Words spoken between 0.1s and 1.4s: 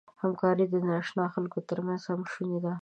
همکاري د ناآشنا